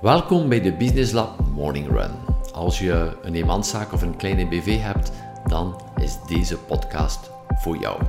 Welkom 0.00 0.48
bij 0.48 0.60
de 0.60 0.72
Business 0.72 1.12
Lab 1.12 1.40
Morning 1.54 1.88
Run. 1.88 2.10
Als 2.52 2.78
je 2.78 3.16
een 3.22 3.34
eenmanszaak 3.34 3.92
of 3.92 4.02
een 4.02 4.16
kleine 4.16 4.48
BV 4.48 4.76
hebt, 4.80 5.12
dan 5.46 5.80
is 6.00 6.18
deze 6.26 6.58
podcast 6.58 7.30
voor 7.48 7.76
jou. 7.76 8.02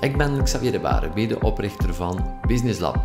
Ik 0.00 0.16
ben 0.16 0.42
Xavier 0.42 0.72
de 0.72 0.80
Baren, 0.80 1.12
medeoprichter 1.14 1.94
van 1.94 2.38
Business 2.46 2.80
Lab. 2.80 2.96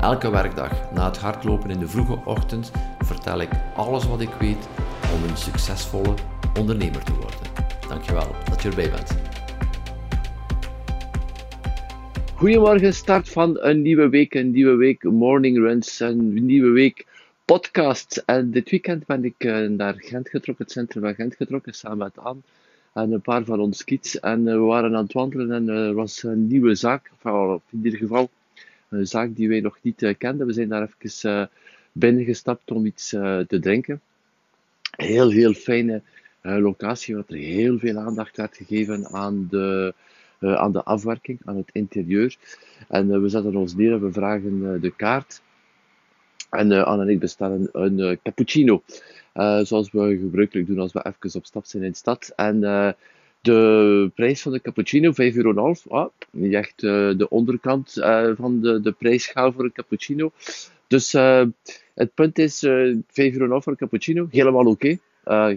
Elke 0.00 0.30
werkdag 0.30 0.92
na 0.92 1.06
het 1.06 1.16
hardlopen 1.18 1.70
in 1.70 1.78
de 1.78 1.88
vroege 1.88 2.18
ochtend 2.24 2.72
vertel 2.98 3.40
ik 3.40 3.50
alles 3.76 4.06
wat 4.06 4.20
ik 4.20 4.34
weet 4.40 4.68
om 5.14 5.30
een 5.30 5.36
succesvolle 5.36 6.14
ondernemer 6.58 7.04
te 7.04 7.12
worden. 7.12 7.40
Dankjewel 7.88 8.34
dat 8.50 8.62
je 8.62 8.68
erbij 8.68 8.90
bent. 8.90 9.16
Goedemorgen, 12.34 12.94
start 12.94 13.28
van 13.28 13.56
een 13.60 13.82
nieuwe 13.82 14.08
week, 14.08 14.34
een 14.34 14.50
nieuwe 14.50 14.74
week 14.76 15.02
morning 15.02 15.56
runs, 15.56 16.00
een 16.00 16.44
nieuwe 16.46 16.70
week 16.70 17.06
podcast. 17.46 18.22
En 18.26 18.50
dit 18.50 18.70
weekend 18.70 19.06
ben 19.06 19.24
ik 19.24 19.34
eh, 19.38 19.68
naar 19.68 19.94
Gent 19.96 20.28
getrokken, 20.28 20.64
het 20.64 20.72
centrum 20.72 21.02
van 21.02 21.14
Gent 21.14 21.34
getrokken, 21.34 21.74
samen 21.74 21.98
met 21.98 22.18
Anne 22.18 22.40
en 22.92 23.12
een 23.12 23.20
paar 23.20 23.44
van 23.44 23.60
ons 23.60 23.84
kids. 23.84 24.20
En 24.20 24.48
eh, 24.48 24.54
we 24.54 24.60
waren 24.60 24.96
aan 24.96 25.02
het 25.02 25.12
wandelen 25.12 25.52
en 25.52 25.68
er 25.68 25.94
was 25.94 26.22
een 26.22 26.46
nieuwe 26.46 26.74
zaak, 26.74 27.10
of 27.22 27.62
in 27.70 27.80
ieder 27.82 27.98
geval 27.98 28.30
een 28.88 29.06
zaak 29.06 29.36
die 29.36 29.48
wij 29.48 29.60
nog 29.60 29.78
niet 29.82 30.14
kenden. 30.18 30.46
We 30.46 30.52
zijn 30.52 30.68
daar 30.68 30.88
even 31.04 31.50
binnengestapt 31.92 32.70
om 32.70 32.86
iets 32.86 33.08
te 33.08 33.58
drinken. 33.60 34.00
Heel, 34.90 35.30
heel 35.30 35.52
fijne 35.52 36.02
locatie, 36.42 37.14
waar 37.14 37.24
er 37.28 37.36
heel 37.36 37.78
veel 37.78 37.98
aandacht 37.98 38.36
werd 38.36 38.56
gegeven 38.56 39.06
aan 39.06 39.46
de, 39.50 39.94
aan 40.40 40.72
de 40.72 40.82
afwerking, 40.82 41.38
aan 41.44 41.56
het 41.56 41.70
interieur. 41.72 42.36
En 42.88 43.22
we 43.22 43.28
zetten 43.28 43.56
ons 43.56 43.74
neer 43.74 43.92
en 43.92 44.00
we 44.00 44.12
vragen 44.12 44.80
de 44.80 44.90
kaart. 44.96 45.40
En 46.50 46.70
uh, 46.70 46.82
Anne 46.82 47.02
en 47.02 47.08
ik 47.08 47.18
bestellen 47.18 47.68
een 47.72 47.98
uh, 47.98 48.16
cappuccino. 48.22 48.82
Uh, 49.34 49.60
zoals 49.62 49.90
we 49.90 50.18
gebruikelijk 50.20 50.66
doen 50.66 50.78
als 50.78 50.92
we 50.92 51.06
even 51.06 51.38
op 51.38 51.46
stap 51.46 51.64
zijn 51.64 51.82
in 51.82 51.90
de 51.90 51.96
stad. 51.96 52.32
En 52.36 52.60
de 53.40 54.10
prijs 54.14 54.42
van 54.42 54.52
de 54.52 54.60
cappuccino, 54.60 55.10
5,5 55.10 55.16
euro. 55.16 55.74
Ah, 55.88 56.06
niet 56.30 56.52
echt 56.52 56.80
de 56.80 57.26
onderkant 57.28 57.92
van 58.36 58.60
de, 58.60 58.80
de 58.80 58.92
prijsschaal 58.92 59.52
voor 59.52 59.64
een 59.64 59.72
cappuccino. 59.72 60.30
Dus 60.86 61.12
het 61.94 62.14
punt 62.14 62.38
is, 62.38 62.66
5,5 62.66 63.02
euro 63.14 63.60
voor 63.60 63.72
een 63.72 63.78
cappuccino, 63.78 64.26
helemaal 64.30 64.66
oké. 64.66 64.98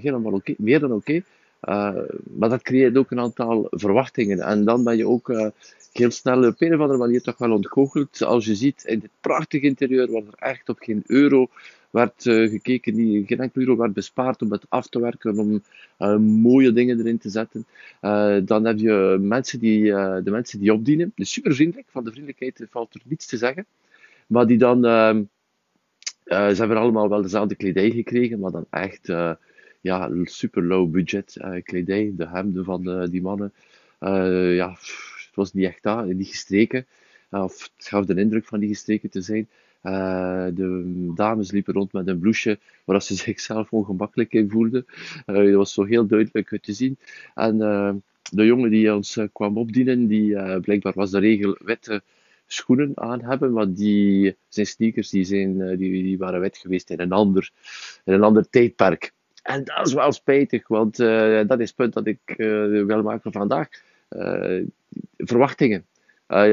helemaal 0.02 0.34
oké, 0.34 0.54
meer 0.58 0.80
dan 0.80 0.92
oké. 0.92 1.24
Maar 1.60 2.50
dat 2.50 2.62
creëert 2.62 2.98
ook 2.98 3.12
een 3.12 3.20
aantal 3.20 3.68
verwachtingen. 3.70 4.40
En 4.40 4.66
dan 4.66 4.84
ben 4.84 4.98
je 4.98 5.08
ook 5.08 5.52
heel 5.94 6.12
snel 6.12 6.48
op 6.48 6.62
een 6.62 6.74
of 6.74 6.80
andere 6.80 7.00
manier 7.00 7.22
toch 7.22 7.38
wel 7.38 7.52
ontgoocheld. 7.52 8.24
Als 8.24 8.46
je 8.46 8.56
ziet 8.56 8.84
in 8.84 9.00
dit 9.00 9.10
prachtige 9.22 9.66
interieur, 9.66 10.12
waar 10.12 10.22
er 10.22 10.50
echt 10.50 10.70
op 10.70 10.80
geen 10.80 11.04
euro 11.08 11.50
werd 11.90 12.26
uh, 12.26 12.50
gekeken, 12.50 12.96
niet, 12.96 13.28
geen 13.28 13.40
enkele 13.40 13.66
euro 13.66 13.78
werd 13.78 13.94
bespaard 13.94 14.42
om 14.42 14.52
het 14.52 14.66
af 14.70 14.88
te 14.88 15.00
werken, 15.00 15.40
om 15.40 15.64
mooie 16.22 16.72
dingen 16.72 17.00
erin 17.00 17.18
te 17.18 17.30
zetten. 17.30 17.66
Dan 18.46 18.66
heb 18.66 18.78
je 18.78 19.18
mensen 19.22 19.60
die, 19.60 19.84
de 20.24 20.32
mensen 20.32 20.60
die 20.60 20.74
opdienen, 20.74 21.12
dus 21.16 21.32
super 21.32 21.56
vriendelijk, 21.56 21.88
van 21.92 22.04
de 22.04 22.12
vriendelijkheid 22.12 22.68
valt 22.70 22.94
er 22.94 23.02
niets 23.04 23.26
te 23.26 23.38
zeggen, 23.38 23.66
maar 24.28 24.48
die 24.48 24.58
dan, 24.58 24.86
ehm, 24.86 25.24
ze 26.26 26.56
hebben 26.58 26.78
allemaal 26.78 27.10
wel 27.10 27.22
dezelfde 27.22 27.56
kledij 27.56 27.90
gekregen, 27.90 28.40
maar 28.40 28.52
dan 28.52 28.66
echt 28.70 29.10
ja, 29.82 30.10
super 30.24 30.64
low 30.64 30.92
budget 30.92 31.38
kledij, 31.64 32.14
de 32.16 32.28
hemden 32.28 32.64
van 32.64 33.10
die 33.10 33.22
mannen, 33.22 33.54
ja, 34.56 34.70
het 34.70 35.32
was 35.34 35.54
niet 35.54 35.66
echt 35.66 35.84
dat, 35.84 36.06
niet 36.06 36.28
gestreken. 36.28 36.86
of 37.30 37.70
het 37.78 37.88
gaf 37.88 38.06
de 38.06 38.16
indruk 38.16 38.46
van 38.46 38.60
niet 38.60 38.70
gestreken 38.70 39.10
te 39.10 39.22
zijn. 39.22 39.50
De 40.56 41.12
dames 41.16 41.52
liepen 41.52 41.74
rond 41.74 41.94
met 41.94 42.08
een 42.08 42.20
blouseje 42.20 42.60
waar 42.86 43.02
ze 43.02 43.16
zichzelf 43.26 43.72
ongemakkelijk 43.72 44.34
in 44.34 44.50
voelden. 44.50 44.86
Dat 45.26 45.54
was 45.54 45.74
zo 45.74 45.84
heel 45.84 46.08
duidelijk 46.08 46.58
te 46.62 46.74
zien. 46.74 46.98
En 47.36 47.58
de 48.32 48.46
jongen 48.46 48.70
die 48.70 48.96
ons 48.96 49.20
kwam 49.34 49.58
opdienen, 49.58 50.08
die 50.08 50.60
blijkbaar 50.60 50.94
was 50.96 51.12
de 51.12 51.20
regel 51.20 51.58
witte 51.60 52.02
schoenen 52.52 52.92
aan 52.96 53.24
hebben, 53.24 53.54
maar 53.54 53.74
die, 53.74 54.36
zijn 54.48 54.66
sneakers 54.66 55.10
die 55.10 55.24
zijn, 55.24 55.78
die, 55.78 56.04
die 56.04 56.18
waren 56.18 56.40
wit 56.40 56.58
geweest 56.58 56.90
in 56.90 57.00
een 57.00 57.12
ander, 57.12 57.52
in 58.06 58.14
een 58.14 58.24
ander 58.24 58.50
tijdperk. 58.50 59.14
En 59.50 59.64
dat 59.64 59.88
is 59.88 59.94
wel 59.94 60.12
spijtig, 60.12 60.68
want 60.68 60.98
dat 61.48 61.60
is 61.60 61.68
het 61.68 61.76
punt 61.76 61.94
dat 61.94 62.06
ik 62.06 62.20
wil 62.86 63.02
maken 63.02 63.32
vandaag 63.32 63.68
uh, 64.10 64.64
verwachtingen. 65.18 65.86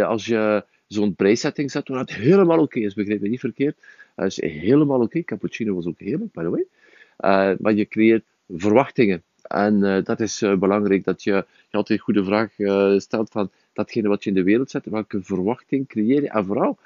Als 0.05 0.27
je 0.27 0.65
zo'n 0.87 1.15
prijssetting 1.15 1.71
zet, 1.71 1.89
waar 1.89 1.99
het 1.99 2.15
helemaal 2.15 2.59
oké 2.59 2.79
is, 2.79 2.95
begrijp 2.95 3.21
me 3.21 3.29
niet 3.29 3.41
verkeerd, 3.41 3.77
dat 4.15 4.27
is 4.27 4.41
helemaal 4.41 5.01
oké. 5.01 5.23
Cappuccino 5.23 5.75
was 5.75 5.87
ook 5.87 5.99
heerlijk, 5.99 6.33
by 6.33 6.43
the 6.43 6.51
way. 6.51 7.57
Maar 7.59 7.75
je 7.75 7.89
creëert 7.89 8.25
verwachtingen. 8.49 9.23
En 9.43 10.03
dat 10.05 10.21
is 10.21 10.39
belangrijk, 10.59 11.05
dat 11.05 11.23
je, 11.23 11.45
je 11.69 11.77
altijd 11.77 11.99
een 11.99 12.05
goede 12.05 12.25
vraag 12.25 12.53
stelt 13.01 13.31
van 13.31 13.51
datgene 13.73 14.09
wat 14.09 14.25
je 14.25 14.31
in 14.31 14.37
de 14.37 14.43
wereld 14.43 14.71
zet, 14.71 14.87
welke 14.87 15.23
verwachting 15.23 15.89
creëer 15.89 16.23
je? 16.23 16.29
En 16.29 16.45
vooral, 16.45 16.79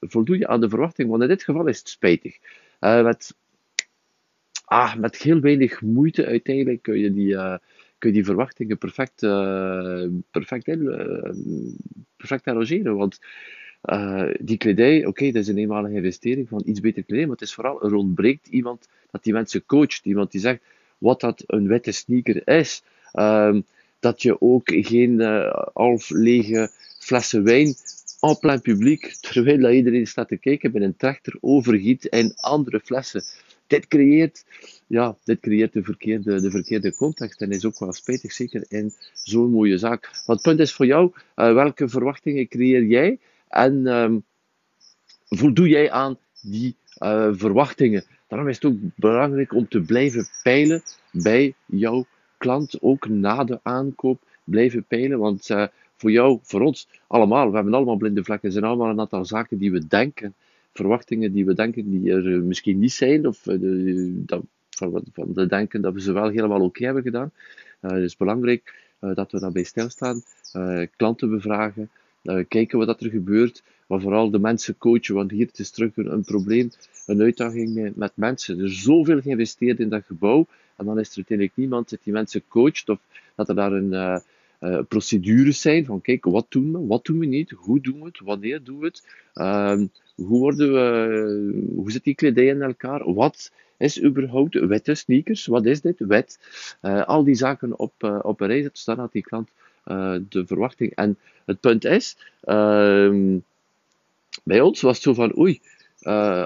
voldoe 0.00 0.38
je 0.38 0.48
aan 0.48 0.60
de 0.60 0.68
verwachting? 0.68 1.10
Want 1.10 1.22
in 1.22 1.28
dit 1.28 1.42
geval 1.42 1.66
is 1.66 1.78
het 1.78 1.88
spijtig. 1.88 2.38
met, 2.80 3.34
ah, 4.70 4.94
met 4.96 5.16
heel 5.16 5.40
weinig 5.40 5.82
moeite 5.82 6.26
uiteindelijk 6.26 6.82
kun 6.82 6.98
je 6.98 7.12
die, 7.12 7.34
kun 7.98 8.08
je 8.08 8.12
die 8.12 8.24
verwachtingen 8.24 8.78
perfect, 8.78 9.22
uh, 9.22 10.04
perfect, 10.30 10.68
uh, 10.68 11.30
perfect 12.16 12.46
arrangeren. 12.46 12.96
Want 12.96 13.18
die 14.40 14.56
kledij, 14.56 15.06
oké, 15.06 15.24
dat 15.24 15.42
is 15.42 15.48
een 15.48 15.58
eenmalige 15.58 15.94
investering 15.94 16.48
van 16.48 16.62
iets 16.64 16.80
beter 16.80 17.02
kledij, 17.02 17.24
maar 17.24 17.36
het 17.36 17.44
is 17.44 17.54
vooral, 17.54 17.82
er 17.82 17.94
ontbreekt 17.94 18.46
iemand 18.46 18.88
dat 19.10 19.24
die 19.24 19.32
mensen 19.32 19.66
coacht, 19.66 20.04
iemand 20.04 20.30
die 20.30 20.40
zegt 20.40 20.62
wat 20.98 21.20
dat 21.20 21.44
een 21.46 21.66
witte 21.66 21.92
sneaker 21.92 22.48
is. 22.48 22.82
Um, 23.12 23.64
dat 24.00 24.22
je 24.22 24.40
ook 24.40 24.62
geen 24.64 25.20
half 25.72 26.10
lege 26.10 26.70
flessen 26.98 27.44
wijn 27.44 27.74
en 28.20 28.38
plein 28.38 28.60
publiek, 28.60 29.16
terwijl 29.20 29.60
dat 29.60 29.72
iedereen 29.72 30.06
staat 30.06 30.28
te 30.28 30.36
kijken, 30.36 30.72
met 30.72 30.82
een 30.82 30.96
trechter 30.96 31.36
overgiet 31.40 32.04
in 32.04 32.32
andere 32.36 32.80
flessen. 32.80 33.22
Dit 33.70 33.88
creëert 33.88 34.44
ja, 34.86 35.16
dit 35.24 35.40
creëert 35.40 35.72
de 35.72 35.82
verkeerde, 35.82 36.40
de 36.40 36.50
verkeerde 36.50 36.94
context 36.94 37.40
en 37.40 37.50
is 37.50 37.64
ook 37.64 37.78
wel 37.78 37.92
spijtig, 37.92 38.32
zeker 38.32 38.64
in 38.68 38.92
zo'n 39.12 39.50
mooie 39.50 39.78
zaak. 39.78 40.10
Want 40.26 40.38
het 40.38 40.42
punt 40.42 40.60
is 40.60 40.72
voor 40.72 40.86
jou, 40.86 41.12
uh, 41.14 41.52
welke 41.52 41.88
verwachtingen 41.88 42.48
creëer 42.48 42.84
jij 42.84 43.18
en 43.48 43.86
um, 43.86 44.24
voldoe 45.28 45.68
jij 45.68 45.90
aan 45.90 46.18
die 46.42 46.76
uh, 46.98 47.28
verwachtingen? 47.32 48.04
Daarom 48.28 48.48
is 48.48 48.54
het 48.54 48.64
ook 48.64 48.76
belangrijk 48.96 49.54
om 49.54 49.68
te 49.68 49.80
blijven 49.80 50.26
peilen 50.42 50.82
bij 51.10 51.54
jouw 51.66 52.06
klant, 52.38 52.82
ook 52.82 53.08
na 53.08 53.44
de 53.44 53.60
aankoop 53.62 54.22
blijven 54.44 54.84
peilen, 54.84 55.18
want 55.18 55.48
uh, 55.48 55.66
voor 55.96 56.10
jou, 56.10 56.38
voor 56.42 56.60
ons, 56.60 56.88
allemaal, 57.06 57.48
we 57.48 57.54
hebben 57.54 57.74
allemaal 57.74 57.96
blinde 57.96 58.24
vlekken, 58.24 58.48
er 58.48 58.54
zijn 58.54 58.64
allemaal 58.64 58.90
een 58.90 59.00
aantal 59.00 59.24
zaken 59.24 59.58
die 59.58 59.72
we 59.72 59.86
denken, 59.86 60.34
verwachtingen 60.72 61.32
die 61.32 61.44
we 61.44 61.54
denken 61.54 61.90
die 61.90 62.12
er 62.12 62.42
misschien 62.42 62.78
niet 62.78 62.92
zijn, 62.92 63.26
of 63.26 63.42
de, 63.42 64.22
dat 64.26 64.42
van, 64.70 65.02
van 65.12 65.32
de 65.32 65.46
denken 65.46 65.80
dat 65.80 65.94
we 65.94 66.00
ze 66.00 66.12
wel 66.12 66.28
helemaal 66.28 66.60
oké 66.60 66.84
hebben 66.84 67.02
gedaan. 67.02 67.32
Uh, 67.82 67.90
het 67.90 68.02
is 68.02 68.16
belangrijk 68.16 68.74
dat 69.00 69.32
we 69.32 69.40
daarbij 69.40 69.62
stilstaan, 69.62 70.22
klanten 70.96 71.30
bevragen, 71.30 71.90
kijken 72.48 72.78
wat 72.78 73.02
er 73.02 73.10
gebeurt, 73.10 73.62
maar 73.86 74.00
vooral 74.00 74.30
de 74.30 74.38
mensen 74.38 74.78
coachen, 74.78 75.14
want 75.14 75.30
hier 75.30 75.48
is 75.52 75.70
terug 75.70 75.96
een, 75.96 76.12
een 76.12 76.24
probleem, 76.24 76.70
een 77.06 77.22
uitdaging 77.22 77.92
met 77.94 78.12
mensen. 78.14 78.58
Er 78.58 78.64
is 78.64 78.82
zoveel 78.82 79.20
geïnvesteerd 79.20 79.80
in 79.80 79.88
dat 79.88 80.04
gebouw, 80.06 80.46
en 80.76 80.84
dan 80.84 80.98
is 80.98 81.10
er 81.10 81.16
uiteindelijk 81.16 81.56
niemand 81.56 81.90
dat 81.90 81.98
die 82.04 82.12
mensen 82.12 82.42
coacht, 82.48 82.88
of 82.88 82.98
dat 83.34 83.48
er 83.48 83.54
daar 83.54 83.72
een 83.72 84.22
uh, 84.60 84.78
procedures 84.88 85.60
zijn 85.60 85.84
van 85.84 86.00
kijk, 86.00 86.24
wat 86.24 86.46
doen 86.48 86.72
we, 86.72 86.86
wat 86.86 87.04
doen 87.04 87.18
we 87.18 87.26
niet, 87.26 87.50
hoe 87.50 87.80
doen 87.80 87.98
we 87.98 88.04
het, 88.04 88.20
wanneer 88.20 88.62
doen 88.62 88.78
we 88.78 88.86
het, 88.86 89.06
uh, 89.34 89.80
hoe, 90.14 90.38
worden 90.38 90.72
we, 90.72 91.68
hoe 91.74 91.90
zit 91.90 92.04
die 92.04 92.14
kledij 92.14 92.46
in 92.46 92.62
elkaar, 92.62 93.12
wat 93.14 93.52
is 93.76 94.02
überhaupt 94.02 94.54
witte 94.54 94.94
sneakers, 94.94 95.46
wat 95.46 95.66
is 95.66 95.80
dit, 95.80 95.98
wet, 95.98 96.38
uh, 96.82 97.04
al 97.04 97.24
die 97.24 97.34
zaken 97.34 97.78
op, 97.78 97.92
uh, 97.98 98.18
op 98.22 98.40
een 98.40 98.46
rij 98.46 98.62
zetten, 98.62 98.82
dan 98.84 98.98
had 98.98 99.12
die 99.12 99.22
klant 99.22 99.48
de 100.28 100.46
verwachting. 100.46 100.94
En 100.94 101.18
het 101.44 101.60
punt 101.60 101.84
is, 101.84 102.16
ehm, 102.40 103.38
bij 104.44 104.60
ons 104.60 104.80
was 104.80 104.94
het 104.94 105.02
zo 105.02 105.14
van 105.14 105.38
oei, 105.38 105.60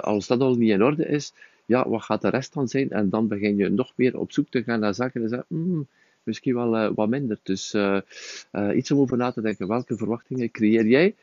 als 0.00 0.26
dat 0.26 0.40
al 0.40 0.54
niet 0.54 0.70
in 0.70 0.82
orde 0.82 1.06
is, 1.06 1.32
ja, 1.66 1.88
wat 1.88 2.02
gaat 2.02 2.22
de 2.22 2.28
rest 2.28 2.54
dan 2.54 2.68
zijn? 2.68 2.90
En 2.90 3.08
dan 3.10 3.28
begin 3.28 3.56
je 3.56 3.68
nog 3.68 3.92
meer 3.96 4.18
op 4.18 4.32
zoek 4.32 4.48
te 4.48 4.62
gaan 4.62 4.80
naar 4.80 4.94
zaken 4.94 5.22
en 5.22 5.28
zeggen, 5.28 5.46
mm, 5.48 5.86
misschien 6.24 6.54
wel 6.54 6.76
uh, 6.76 6.90
wat 6.94 7.08
minder. 7.08 7.38
Dus 7.42 7.74
uh, 7.74 8.00
uh, 8.52 8.76
iets 8.76 8.90
om 8.90 8.98
over 8.98 9.16
na 9.16 9.32
te 9.32 9.40
denken. 9.40 9.68
Welke 9.68 9.96
verwachtingen 9.96 10.50
creëer 10.50 10.86
jij? 10.86 11.14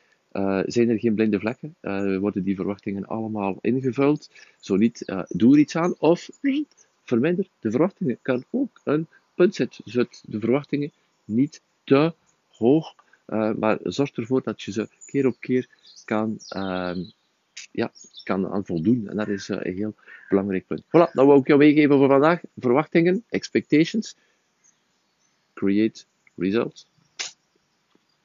zijn 0.65 0.89
er 0.89 0.99
geen 0.99 1.15
blinde 1.15 1.39
vlekken? 1.39 1.75
worden 2.19 2.43
die 2.43 2.55
verwachtingen 2.55 3.05
allemaal 3.05 3.57
ingevuld? 3.61 4.29
Zo 4.59 4.75
niet, 4.75 5.13
doe 5.27 5.53
er 5.53 5.59
iets 5.59 5.75
aan. 5.75 5.95
Of 5.99 6.29
nee, 6.41 6.67
verminder 7.03 7.47
de 7.59 7.71
verwachtingen. 7.71 8.17
Kan 8.21 8.43
ook 8.49 8.81
een 8.83 9.07
punt 9.35 9.55
zetten. 9.55 9.83
Zet 9.85 10.23
de 10.25 10.39
verwachtingen 10.39 10.91
niet 11.25 11.61
te 11.83 12.13
hoog. 12.47 12.95
maar 13.59 13.77
zorg 13.83 14.11
ervoor 14.11 14.41
dat 14.43 14.61
je 14.61 14.71
ze 14.71 14.87
keer 15.05 15.25
op 15.25 15.35
keer 15.39 15.67
kan, 16.05 16.39
ehm, 16.47 16.99
ja, 17.71 17.91
kan 18.23 18.47
aan 18.47 18.65
voldoen. 18.65 19.07
En 19.09 19.17
dat 19.17 19.27
is 19.27 19.47
een 19.47 19.75
heel 19.75 19.93
belangrijk 20.29 20.67
punt. 20.67 20.83
Voilà, 20.83 21.11
dat 21.13 21.25
wou 21.25 21.39
ik 21.39 21.47
jou 21.47 21.59
meegeven 21.59 21.97
voor 21.97 22.07
vandaag. 22.07 22.41
Verwachtingen, 22.55 23.23
expectations. 23.29 24.15
Create 25.61 26.05
results. 26.37 26.87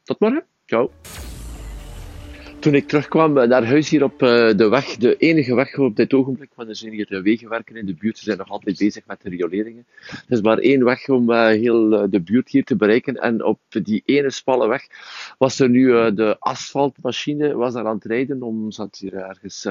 Tot 0.05 0.21
morgen. 0.21 0.45
Ciao. 0.67 0.91
Toen 2.59 2.75
ik 2.75 2.89
terugkwam 2.89 3.39
eh, 3.39 3.49
naar 3.49 3.65
huis 3.65 3.89
hier 3.89 4.03
op 4.03 4.23
eh, 4.23 4.57
de 4.57 4.69
weg, 4.69 4.97
de 4.97 5.17
enige 5.17 5.55
weg 5.55 5.79
op 5.79 5.97
dit 5.97 6.15
ogenblik, 6.15 6.51
want 6.55 6.69
er 6.69 6.77
zijn 6.77 6.93
hier 6.93 7.23
wegenwerken 7.23 7.77
in 7.77 7.87
de 7.87 7.95
buurt, 7.95 8.19
ze 8.19 8.25
zijn 8.25 8.39
nog 8.39 8.49
altijd 8.49 8.79
bezig 8.79 9.07
met 9.07 9.23
de 9.23 9.29
rioleringen. 9.29 9.87
Er 10.11 10.25
is 10.29 10.41
maar 10.41 10.59
één 10.59 10.85
weg 10.85 11.09
om 11.09 11.33
heel 11.33 12.11
de 12.11 12.21
buurt 12.21 12.49
hier 12.49 12.65
te 12.65 12.77
bereiken 12.77 13.17
en 13.17 13.45
op 13.45 13.61
die 13.69 14.03
ene 14.05 14.31
spalle 14.31 14.69
weg 14.69 14.87
was 15.39 15.61
er 15.61 15.69
nu 15.69 16.15
de 16.15 16.37
asfaltmachine 16.39 17.55
was 17.55 17.75
daar 17.75 17.87
aan 17.87 17.95
het 17.95 18.05
rijden 18.05 18.43
om, 18.43 18.71
zat 18.71 18.99
hier 18.99 19.15
ergens 19.15 19.67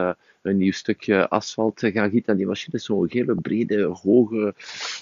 een 0.46 0.58
nieuw 0.58 0.72
stukje 0.72 1.30
asfalt 1.30 1.80
gaan 1.80 2.10
gieten 2.10 2.32
en 2.32 2.38
die 2.38 2.48
machine 2.48 2.78
zo'n 2.80 3.08
hele 3.10 3.36
brede, 3.36 3.84
hoge, 3.84 4.54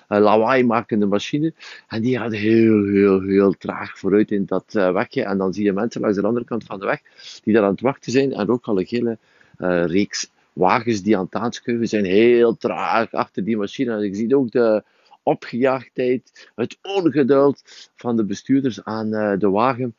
lawaai 0.08 0.64
makende 0.64 1.06
machine 1.06 1.54
en 1.88 2.02
die 2.02 2.18
gaat 2.18 2.34
heel, 2.34 2.86
heel, 2.86 3.22
heel 3.22 3.52
traag 3.52 3.98
vooruit 4.00 4.32
in 4.32 4.46
dat 4.46 4.66
wegje 4.74 5.24
en 5.24 5.38
dan 5.38 5.54
zie 5.54 5.64
je 5.64 5.74
mensen 5.74 6.02
langs 6.02 6.18
de 6.18 6.28
andere 6.28 6.46
kant 6.46 6.64
van 6.64 6.80
de 6.80 6.86
weg 6.86 7.02
die 7.44 7.54
daar 7.54 7.64
aan 7.64 7.72
het 7.72 7.82
wachten 7.82 8.12
zijn 8.12 8.34
en 8.34 8.50
ook 8.50 8.66
al 8.66 8.80
een 8.80 8.86
hele 8.90 9.18
uh, 9.58 9.86
reeks 9.86 10.32
wagens 10.54 11.02
die 11.02 11.18
aan 11.18 11.26
het 11.26 11.36
aanschuiven 11.36 11.88
zijn, 11.88 12.06
heel 12.06 12.58
traag 12.58 13.12
achter 13.14 13.44
die 13.44 13.58
machine. 13.58 13.96
En 13.96 14.04
ik 14.04 14.16
zie 14.16 14.36
ook 14.36 14.52
de 14.52 14.84
opgejaagdheid, 15.24 16.50
het 16.56 16.78
ongeduld 16.82 17.62
van 17.96 18.16
de 18.16 18.26
bestuurders 18.26 18.84
aan 18.84 19.10
de 19.40 19.50
wagen. 19.50 19.96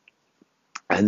En 0.87 1.07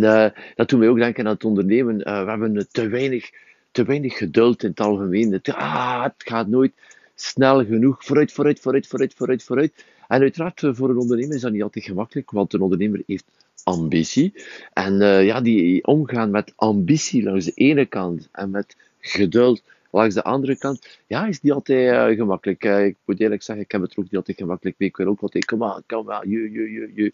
dat 0.54 0.68
doet 0.68 0.78
mij 0.78 0.88
ook 0.88 0.98
denken 0.98 1.26
aan 1.26 1.32
het 1.32 1.44
ondernemen. 1.44 1.96
we 1.98 2.30
hebben 2.30 2.68
te 2.70 2.88
weinig, 2.88 3.30
te 3.70 3.84
weinig 3.84 4.16
geduld 4.16 4.62
in 4.62 4.68
het 4.68 4.80
algemeen. 4.80 5.32
Het, 5.32 5.48
ah, 5.48 6.02
het 6.02 6.14
gaat 6.16 6.46
nooit 6.46 6.72
snel 7.14 7.64
genoeg. 7.64 8.04
Vooruit, 8.04 8.32
vooruit, 8.32 8.60
vooruit, 8.60 8.86
vooruit, 8.86 9.14
vooruit, 9.14 9.42
vooruit. 9.42 9.84
En 10.08 10.20
uiteraard, 10.20 10.60
voor 10.72 10.90
een 10.90 10.96
ondernemer 10.96 11.34
is 11.34 11.40
dat 11.40 11.52
niet 11.52 11.62
altijd 11.62 11.84
gemakkelijk, 11.84 12.30
want 12.30 12.52
een 12.52 12.60
ondernemer 12.60 13.02
heeft 13.06 13.24
ambitie. 13.64 14.32
En 14.72 15.00
uh, 15.00 15.24
ja, 15.24 15.40
die 15.40 15.86
omgaan 15.86 16.30
met 16.30 16.52
ambitie 16.56 17.22
langs 17.22 17.44
de 17.44 17.52
ene 17.54 17.86
kant 17.86 18.28
en 18.32 18.50
met 18.50 18.76
geduld 19.00 19.62
langs 19.90 20.14
de 20.14 20.22
andere 20.22 20.58
kant, 20.58 20.98
ja, 21.06 21.26
is 21.26 21.40
niet 21.40 21.52
altijd 21.52 22.10
uh, 22.10 22.16
gemakkelijk. 22.16 22.64
Uh, 22.64 22.84
ik 22.84 22.96
moet 23.04 23.20
eerlijk 23.20 23.42
zeggen, 23.42 23.64
ik 23.64 23.72
heb 23.72 23.80
het 23.80 23.92
er 23.92 23.98
ook 23.98 24.04
niet 24.04 24.16
altijd 24.16 24.36
gemakkelijk 24.36 24.78
mee. 24.78 24.88
Ik 24.88 24.96
wil 24.96 25.06
ook 25.06 25.20
altijd, 25.20 25.44
kom 25.44 25.58
maar, 25.58 25.80
kom 25.86 26.04
maar, 26.04 26.28
je, 26.28 26.52
je, 26.52 26.70
je, 26.70 26.90
je. 26.94 27.12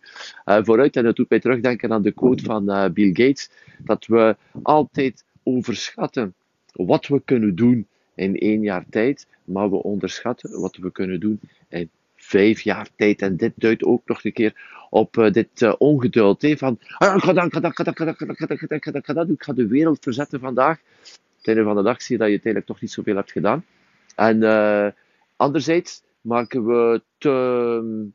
vooruit. 0.64 0.96
En 0.96 1.04
dat 1.04 1.16
doet 1.16 1.28
mij 1.28 1.40
terugdenken 1.40 1.92
aan 1.92 2.02
de 2.02 2.12
quote 2.12 2.44
van 2.44 2.92
Bill 2.92 3.08
Gates, 3.08 3.50
dat 3.78 4.06
we 4.06 4.36
altijd 4.62 5.24
overschatten 5.42 6.34
wat 6.74 7.06
we 7.06 7.22
kunnen 7.24 7.54
doen 7.54 7.86
in 8.14 8.38
één 8.38 8.62
jaar 8.62 8.84
tijd, 8.90 9.26
maar 9.44 9.70
we 9.70 9.82
onderschatten 9.82 10.60
wat 10.60 10.76
we 10.76 10.92
kunnen 10.92 11.20
doen 11.20 11.40
in 11.68 11.90
vijf 12.16 12.60
jaar 12.60 12.88
tijd. 12.96 13.22
En 13.22 13.36
dit 13.36 13.52
duidt 13.56 13.84
ook 13.84 14.02
nog 14.06 14.24
een 14.24 14.32
keer 14.32 14.86
op 14.90 15.16
uh, 15.16 15.32
dit 15.32 15.60
uh, 15.60 15.74
ongeduld. 15.78 16.42
Hè, 16.42 16.56
van, 16.56 16.78
ah, 16.98 17.16
ik 17.16 17.22
ga 17.22 17.32
dat, 17.32 17.44
ik 17.44 17.52
ga 17.52 17.60
dat, 17.60 17.72
ik 17.72 17.78
ga 17.78 17.84
dat, 17.84 18.16
ga 18.16 18.94
ik 18.94 19.04
ga 19.04 19.26
ga 19.36 19.52
de 19.52 19.66
wereld 19.66 20.02
verzetten 20.02 20.40
vandaag. 20.40 20.80
Einde 21.42 21.62
van 21.62 21.76
de 21.76 21.82
dag 21.82 22.02
zie 22.02 22.14
je 22.14 22.18
dat 22.18 22.26
je 22.26 22.34
uiteindelijk 22.34 22.72
toch 22.72 22.80
niet 22.80 22.90
zoveel 22.90 23.16
hebt 23.16 23.32
gedaan. 23.32 23.64
En 24.14 24.42
uh, 24.42 24.88
anderzijds 25.36 26.02
maken 26.20 26.66
we 26.66 27.02
te 27.18 27.30
um, 27.82 28.12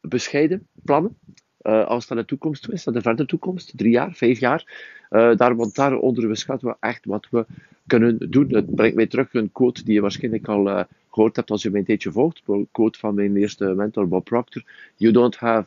bescheiden 0.00 0.68
plannen. 0.84 1.18
Uh, 1.62 1.86
als 1.86 2.08
naar 2.08 2.18
de 2.18 2.24
toekomst 2.24 2.68
is, 2.68 2.84
naar 2.84 2.94
de 2.94 3.00
verdere 3.00 3.28
toekomst, 3.28 3.72
drie 3.76 3.90
jaar, 3.90 4.14
vijf 4.14 4.40
jaar. 4.40 4.90
Uh, 5.10 5.36
daar, 5.36 5.56
want 5.56 5.74
daaronder 5.74 6.28
beschatten 6.28 6.68
we 6.68 6.76
echt 6.80 7.04
wat 7.04 7.26
we 7.30 7.46
kunnen 7.86 8.30
doen. 8.30 8.54
Het 8.54 8.74
brengt 8.74 8.96
mij 8.96 9.06
terug 9.06 9.34
een 9.34 9.52
quote 9.52 9.84
die 9.84 9.94
je 9.94 10.00
waarschijnlijk 10.00 10.48
al 10.48 10.68
uh, 10.68 10.82
gehoord 11.10 11.36
hebt 11.36 11.50
als 11.50 11.62
je 11.62 11.70
mij 11.70 11.80
een 11.80 11.86
tijdje 11.86 12.12
volgt. 12.12 12.42
Een 12.46 12.68
quote 12.72 12.98
van 12.98 13.14
mijn 13.14 13.36
eerste 13.36 13.64
mentor 13.64 14.08
Bob 14.08 14.24
Proctor. 14.24 14.62
You 14.96 15.12
don't 15.12 15.36
have 15.36 15.66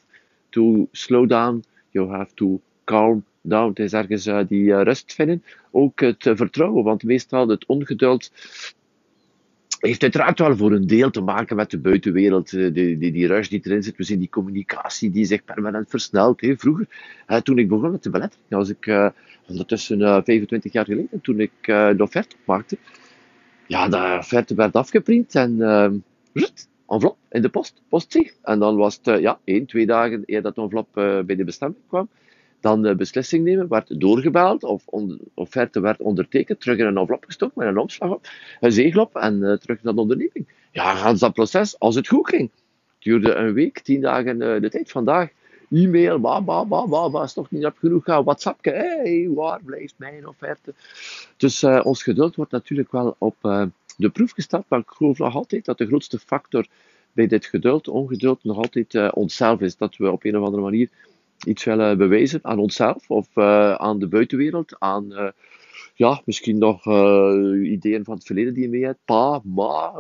to 0.50 0.88
slow 0.92 1.30
down, 1.30 1.64
you 1.90 2.10
have 2.10 2.34
to 2.34 2.62
calm 2.84 3.24
down. 3.42 3.70
Het 3.70 3.80
is 3.80 3.94
ergens 3.94 4.48
die 4.48 4.84
rust 4.84 5.14
vinden. 5.14 5.44
Ook 5.72 6.00
het 6.00 6.32
vertrouwen, 6.34 6.84
want 6.84 7.04
meestal 7.04 7.48
het 7.48 7.66
ongeduld 7.66 8.32
heeft 9.88 10.02
uiteraard 10.02 10.40
wel 10.40 10.58
voor 10.58 10.72
een 10.72 10.88
deel 10.88 11.10
te 11.10 11.22
maken 11.22 11.56
met 11.56 11.70
de 11.70 11.80
buitenwereld, 11.80 12.50
die, 12.50 12.72
die, 12.72 13.12
die 13.12 13.28
rush 13.28 13.48
die 13.48 13.62
erin 13.64 13.84
zit. 13.84 13.98
We 13.98 14.04
zien 14.04 14.20
die 14.20 14.30
communicatie 14.30 15.12
die 15.12 15.26
zich 15.26 15.44
permanent 15.44 15.90
versnelt. 15.90 16.42
Hè. 16.42 16.58
Vroeger, 16.58 16.88
toen 17.44 17.58
ik 17.58 17.68
begon 17.68 17.92
met 17.92 18.04
de 18.04 18.10
belettering, 18.10 18.54
als 18.54 18.70
ik 18.70 19.12
ondertussen 19.48 20.24
25 20.24 20.72
jaar 20.72 20.86
geleden, 20.86 21.22
toen 21.22 21.40
ik 21.40 21.52
de 21.64 21.96
offerte 21.98 22.36
maakte, 22.46 22.78
ja, 23.68 23.88
de 23.88 24.18
offerte 24.20 24.56
werd 24.56 24.76
afgeprint 24.76 25.36
en 25.36 25.62
envelop 26.88 27.18
in 27.30 27.42
de 27.42 27.50
post, 27.50 27.82
postzeg. 27.90 28.34
En 28.44 28.60
dan 28.60 28.76
was 28.76 29.00
het, 29.04 29.20
ja, 29.22 29.40
één, 29.44 29.66
twee 29.66 29.86
dagen 29.86 30.24
eer 30.26 30.42
dat 30.42 30.56
de 30.56 30.62
envelop 30.62 30.88
bij 31.26 31.36
de 31.36 31.44
bestemming 31.44 31.82
kwam. 31.88 32.10
Dan 32.60 32.82
de 32.82 32.96
beslissing 32.96 33.44
nemen, 33.44 33.68
werd 33.68 34.00
doorgebeld 34.00 34.64
of 34.64 34.86
offerte 35.34 35.80
werd 35.80 36.02
ondertekend, 36.02 36.60
terug 36.60 36.78
in 36.78 36.86
een 36.86 36.98
envelop 36.98 37.26
gestoken 37.26 37.54
met 37.60 37.68
een 37.68 37.78
omslag 37.78 38.10
op, 38.10 38.28
een 38.60 38.72
zegel 38.72 39.02
op 39.02 39.16
en 39.16 39.42
uh, 39.42 39.54
terug 39.54 39.84
naar 39.84 39.94
de 39.94 40.02
onderneming. 40.02 40.48
Ja, 40.72 40.96
gans 40.96 41.20
dat 41.20 41.34
proces, 41.34 41.80
als 41.80 41.96
het 41.96 42.08
goed 42.08 42.30
ging, 42.30 42.50
duurde 43.00 43.34
een 43.34 43.54
week, 43.54 43.80
tien 43.80 44.02
dagen 44.02 44.42
uh, 44.42 44.62
de 44.62 44.70
tijd. 44.70 44.92
Vandaag 44.92 45.30
e-mail, 45.72 46.20
ba, 46.20 46.42
ba, 46.42 46.66
ba, 46.66 46.88
ba, 46.88 47.10
ba, 47.10 47.24
is 47.24 47.34
toch 47.34 47.52
niet 47.52 47.66
op 47.66 47.78
genoeg 47.78 48.04
gaan, 48.04 48.24
WhatsApp, 48.24 48.66
hey, 48.66 49.30
waar 49.34 49.62
blijft 49.64 49.94
mijn 49.98 50.28
offerte? 50.28 50.74
Dus 51.38 51.64
uh, 51.64 51.82
ons 51.84 52.04
geduld 52.04 52.36
wordt 52.36 52.52
natuurlijk 52.52 52.92
wel 52.92 53.16
op 53.18 53.36
de 53.98 54.10
proef 54.10 54.32
gesteld, 54.32 54.66
maar 54.68 54.80
ik 54.80 54.90
geloof 54.90 55.18
nog 55.18 55.36
altijd 55.36 55.66
dat 55.66 55.78
de 55.78 55.88
grootste 55.88 56.20
factor 56.20 56.66
bij 57.12 57.28
dit 57.28 57.46
geduld, 57.46 57.88
ongeduld, 57.88 58.44
nog 58.44 58.58
altijd 58.58 59.14
onszelf 59.14 59.62
is. 59.62 59.78
Dat 59.78 59.96
we 59.96 60.12
op 60.12 60.24
een 60.24 60.38
of 60.38 60.46
andere 60.46 60.64
manier 60.64 60.90
iets 61.46 61.64
willen 61.64 61.98
bewijzen 61.98 62.40
aan 62.42 62.60
onszelf 62.60 63.10
of 63.10 63.28
uh, 63.36 63.74
aan 63.74 64.00
de 64.00 64.08
buitenwereld, 64.08 64.76
aan 64.80 65.12
uh, 65.12 65.28
ja, 65.94 66.22
misschien 66.26 66.58
nog 66.58 66.86
uh, 66.86 67.72
ideeën 67.72 68.04
van 68.04 68.16
het 68.16 68.26
verleden 68.26 68.54
die 68.54 68.64
je 68.64 68.70
mee 68.70 68.86
hebt, 68.86 69.00
pa, 69.06 69.42
ma, 69.44 69.94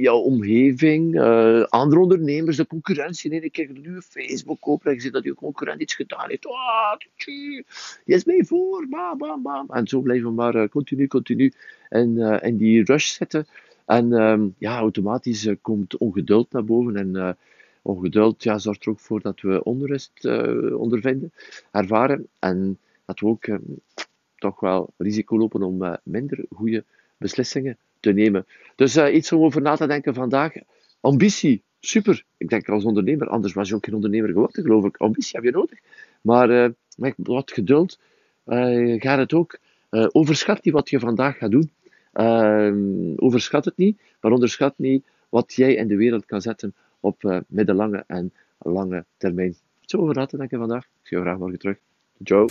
jouw 0.00 0.18
omgeving, 0.18 1.20
andere 1.68 2.00
ondernemers, 2.00 2.56
de 2.56 2.66
concurrentie. 2.66 3.30
Nee, 3.30 3.40
ik 3.40 3.52
kijk 3.52 3.82
nu 3.82 4.00
Facebook 4.00 4.68
open 4.68 4.90
en 4.90 4.96
ik 4.96 5.00
zie 5.00 5.10
dat 5.10 5.24
je 5.24 5.34
concurrent 5.34 5.80
iets 5.80 5.94
gedaan 5.94 6.28
heeft. 6.28 6.46
Oh, 6.46 6.92
je 7.16 7.64
is 8.04 8.24
mij 8.24 8.44
voor, 8.44 8.86
bam, 8.88 9.18
bam, 9.18 9.42
bam. 9.42 9.66
En 9.70 9.86
zo 9.86 10.00
blijven 10.00 10.28
we 10.28 10.34
maar 10.34 10.68
continu, 10.68 11.06
continu 11.06 11.52
in, 11.88 12.18
in 12.42 12.56
die 12.56 12.84
rush 12.84 13.06
zitten. 13.06 13.46
En 13.86 14.12
um, 14.12 14.54
ja, 14.58 14.78
automatisch 14.78 15.48
komt 15.62 15.96
ongeduld 15.96 16.52
naar 16.52 16.64
boven 16.64 16.96
en 16.96 17.36
ongeduld 17.86 18.42
ja, 18.42 18.58
zorgt 18.58 18.84
er 18.84 18.90
ook 18.90 19.00
voor 19.00 19.20
dat 19.20 19.40
we 19.40 19.62
onrust 19.62 20.24
uh, 20.24 20.78
ondervinden, 20.78 21.32
ervaren. 21.70 22.26
En 22.38 22.78
dat 23.04 23.20
we 23.20 23.26
ook 23.26 23.46
uh, 23.46 23.56
toch 24.36 24.60
wel 24.60 24.92
risico 24.96 25.38
lopen 25.38 25.62
om 25.62 25.82
uh, 25.82 25.94
minder 26.02 26.44
goede 26.50 26.84
beslissingen 27.16 27.76
te 28.00 28.12
nemen. 28.12 28.46
Dus 28.74 28.96
iets 28.96 29.32
om 29.32 29.42
over 29.42 29.62
na 29.62 29.76
te 29.76 29.86
denken 29.86 30.14
vandaag. 30.14 30.52
Ambitie, 31.00 31.62
super. 31.80 32.24
Ik 32.36 32.48
denk 32.48 32.68
als 32.68 32.84
ondernemer, 32.84 33.28
anders 33.28 33.52
was 33.52 33.68
je 33.68 33.74
ook 33.74 33.84
geen 33.84 33.94
ondernemer 33.94 34.28
geworden, 34.28 34.62
geloof 34.62 34.84
ik. 34.84 34.96
Ambitie 34.96 35.30
heb 35.32 35.44
je 35.44 35.50
nodig. 35.50 35.78
Maar 36.20 36.72
met 36.96 37.14
wat 37.16 37.52
geduld 37.52 37.98
gaat 38.98 39.18
het 39.18 39.32
ook. 39.32 39.58
overschat 39.90 40.64
niet 40.64 40.74
wat 40.74 40.90
je 40.90 40.98
vandaag 40.98 41.38
gaat 41.38 41.50
doen. 41.50 41.70
Overschat 43.16 43.64
het 43.64 43.76
niet, 43.76 44.00
maar 44.20 44.32
onderschat 44.32 44.74
niet 44.78 45.04
wat 45.28 45.54
jij 45.54 45.74
in 45.74 45.88
de 45.88 45.96
wereld 45.96 46.26
kan 46.26 46.40
zetten 46.42 46.74
op 47.06 47.22
uh, 47.22 47.38
middellange 47.48 48.04
en 48.06 48.32
lange 48.58 49.04
termijn. 49.16 49.56
Zo 49.80 49.98
over 49.98 50.26
te 50.26 50.36
denken 50.36 50.58
vandaag. 50.58 50.84
Ik 50.84 51.06
zie 51.06 51.16
je 51.16 51.22
graag 51.22 51.38
morgen 51.38 51.58
terug. 51.58 51.78
Ciao. 52.24 52.46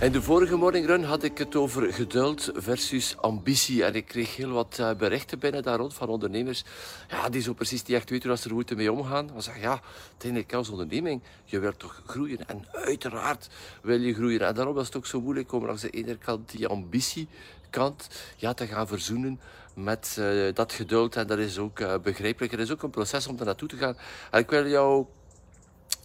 In 0.00 0.12
de 0.12 0.22
vorige 0.22 0.56
morning 0.56 0.86
run 0.86 1.02
had 1.02 1.22
ik 1.22 1.38
het 1.38 1.56
over 1.56 1.92
geduld 1.92 2.50
versus 2.54 3.16
ambitie. 3.16 3.84
En 3.84 3.94
ik 3.94 4.04
kreeg 4.04 4.36
heel 4.36 4.50
wat 4.50 4.76
uh, 4.80 4.94
berichten 4.94 5.38
binnen 5.38 5.62
daar 5.62 5.78
rond 5.78 5.94
van 5.94 6.08
ondernemers. 6.08 6.64
Ja, 7.08 7.28
die 7.28 7.42
zo 7.42 7.52
precies 7.52 7.84
die 7.84 7.96
echt 7.96 8.10
weten 8.10 8.28
hoe 8.28 8.38
ze 8.38 8.48
er 8.48 8.54
moeten 8.54 8.76
mee 8.76 8.92
omgaan. 8.92 9.26
Dan 9.26 9.42
zeg 9.42 9.60
ja, 9.60 9.80
uiteindelijk 10.10 10.52
als 10.52 10.68
onderneming, 10.68 11.22
je 11.44 11.58
wilt 11.58 11.78
toch 11.78 12.02
groeien. 12.06 12.46
En 12.46 12.64
uiteraard 12.72 13.48
wil 13.82 14.00
je 14.00 14.14
groeien. 14.14 14.40
En 14.40 14.54
daarom 14.54 14.74
was 14.74 14.86
het 14.86 14.96
ook 14.96 15.06
zo 15.06 15.20
moeilijk 15.20 15.52
om 15.52 15.66
langs 15.66 15.82
de 15.82 15.90
ene 15.90 16.16
kant 16.16 16.50
die 16.50 16.66
ambitiekant 16.66 18.08
ja, 18.36 18.54
te 18.54 18.66
gaan 18.66 18.86
verzoenen 18.86 19.40
met 19.82 20.16
uh, 20.18 20.54
dat 20.54 20.72
geduld. 20.72 21.16
En 21.16 21.26
dat 21.26 21.38
is 21.38 21.58
ook 21.58 21.80
uh, 21.80 21.94
begrijpelijk. 22.02 22.52
Er 22.52 22.60
is 22.60 22.72
ook 22.72 22.82
een 22.82 22.90
proces 22.90 23.26
om 23.26 23.36
daar 23.36 23.46
naartoe 23.46 23.68
te 23.68 23.76
gaan. 23.76 23.96
En 24.30 24.40
ik 24.40 24.50
wil 24.50 24.66
jou 24.66 25.06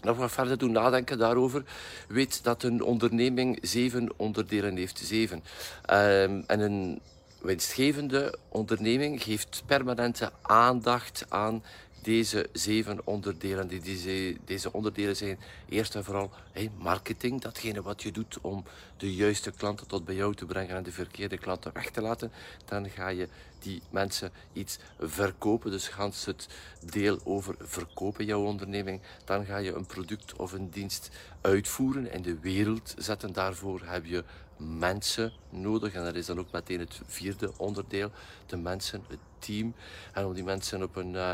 nog 0.02 0.18
wat 0.18 0.32
verder 0.32 0.58
doen 0.58 0.72
nadenken 0.72 1.18
daarover. 1.18 1.64
Weet 2.08 2.44
dat 2.44 2.64
een 2.64 2.84
onderneming 2.84 3.58
zeven 3.62 4.14
onderdelen 4.18 4.76
heeft. 4.76 4.98
Zeven. 4.98 5.38
Um, 5.38 6.44
en 6.48 6.60
een 6.60 7.02
winstgevende 7.42 8.38
onderneming 8.50 9.24
geeft 9.24 9.64
permanente 9.66 10.32
aandacht 10.42 11.26
aan 11.30 11.64
deze 12.04 12.50
zeven 12.54 13.00
onderdelen. 13.04 13.68
Die, 13.68 14.40
deze, 14.46 14.74
onderdelen 14.74 15.16
zijn 15.16 15.40
eerst 15.70 15.96
en 15.96 16.04
vooral 16.04 16.32
marketing, 16.78 17.42
datgene 17.42 17.82
wat 17.82 18.04
je 18.04 18.12
doet 18.12 18.38
om 18.42 18.64
de 18.98 19.16
juiste 19.16 19.52
klanten 19.52 19.88
tot 19.88 20.06
bij 20.06 20.16
jou 20.16 20.36
te 20.36 20.46
brengen 20.46 20.76
en 20.76 20.84
de 20.84 20.92
verkeerde 20.92 21.38
klanten 21.38 21.74
weg 21.74 21.90
te 21.90 22.02
laten. 22.02 22.32
Dan 22.66 22.90
ga 22.90 23.08
je 23.08 23.28
die 23.60 23.82
mensen 23.90 24.32
iets 24.54 24.80
verkopen. 25.00 25.72
Dus 25.72 25.88
gans 25.88 26.26
het 26.26 26.48
deel 26.92 27.20
over 27.24 27.56
verkopen 27.60 28.26
jouw 28.26 28.46
onderneming. 28.46 29.02
Dan 29.26 29.46
ga 29.46 29.58
je 29.58 29.74
een 29.74 29.86
product 29.86 30.36
of 30.36 30.52
een 30.52 30.70
dienst 30.70 31.10
uitvoeren 31.42 32.12
en 32.12 32.22
de 32.22 32.40
wereld 32.40 32.94
zetten. 32.98 33.34
Daarvoor 33.34 33.82
heb 33.84 34.06
je 34.06 34.24
mensen 34.58 35.34
nodig. 35.50 35.94
En 35.94 36.04
dat 36.04 36.16
is 36.16 36.26
dan 36.26 36.40
ook 36.40 36.52
meteen 36.52 36.80
het 36.80 37.02
vierde 37.06 37.52
onderdeel. 37.58 38.12
De 38.46 38.58
mensen, 38.58 39.04
het 39.08 39.20
team. 39.40 39.74
En 40.14 40.26
om 40.26 40.34
die 40.34 40.44
mensen 40.44 40.84
op 40.84 40.96
een 40.96 41.14
uh, 41.14 41.32